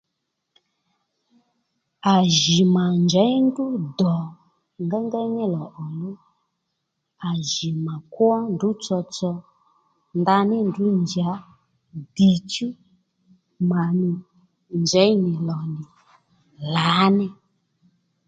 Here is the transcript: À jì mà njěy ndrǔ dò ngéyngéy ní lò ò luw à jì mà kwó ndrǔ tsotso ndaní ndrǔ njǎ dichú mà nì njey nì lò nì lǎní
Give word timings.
À 2.13 2.15
jì 2.37 2.57
mà 2.75 2.83
njěy 3.03 3.33
ndrǔ 3.47 3.65
dò 3.99 4.15
ngéyngéy 4.85 5.27
ní 5.35 5.43
lò 5.53 5.63
ò 5.83 5.85
luw 5.99 6.15
à 7.29 7.31
jì 7.49 7.69
mà 7.85 7.95
kwó 8.13 8.29
ndrǔ 8.53 8.69
tsotso 8.83 9.31
ndaní 10.19 10.57
ndrǔ 10.67 10.85
njǎ 11.01 11.29
dichú 12.15 12.67
mà 13.69 13.81
nì 13.99 14.09
njey 14.81 15.11
nì 15.23 15.33
lò 15.47 15.57
nì 15.73 15.81
lǎní 16.73 17.27